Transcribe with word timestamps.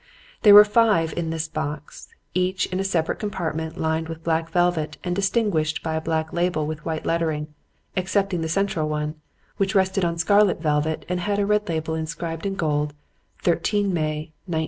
There 0.41 0.55
were 0.55 0.65
five 0.65 1.13
in 1.15 1.29
this 1.29 1.47
box, 1.47 2.07
each 2.33 2.65
in 2.65 2.79
a 2.79 2.83
separate 2.83 3.19
compartment 3.19 3.77
lined 3.79 4.09
with 4.09 4.23
black 4.23 4.49
velvet 4.49 4.97
and 5.03 5.15
distinguished 5.15 5.83
by 5.83 5.93
a 5.93 6.01
black 6.01 6.33
label 6.33 6.65
with 6.65 6.83
white 6.83 7.05
lettering; 7.05 7.53
excepting 7.95 8.41
the 8.41 8.49
central 8.49 8.89
one, 8.89 9.13
which 9.57 9.75
rested 9.75 10.03
on 10.03 10.17
scarlet 10.17 10.59
velvet 10.59 11.05
and 11.07 11.19
had 11.19 11.37
a 11.37 11.45
red 11.45 11.69
label 11.69 11.93
inscribed 11.93 12.47
in 12.47 12.55
gold 12.55 12.95
"13th 13.43 13.91
May, 13.91 14.31
1909." 14.47 14.59